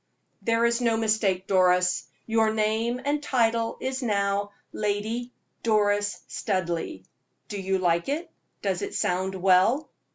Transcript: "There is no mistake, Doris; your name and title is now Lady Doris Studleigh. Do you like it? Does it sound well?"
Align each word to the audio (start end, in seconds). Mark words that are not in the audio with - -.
"There 0.41 0.65
is 0.65 0.81
no 0.81 0.97
mistake, 0.97 1.45
Doris; 1.45 2.07
your 2.25 2.51
name 2.51 2.99
and 3.05 3.21
title 3.21 3.77
is 3.79 4.01
now 4.01 4.49
Lady 4.73 5.31
Doris 5.61 6.23
Studleigh. 6.27 7.03
Do 7.49 7.61
you 7.61 7.77
like 7.77 8.09
it? 8.09 8.31
Does 8.63 8.81
it 8.81 8.95
sound 8.95 9.35
well?" 9.35 9.91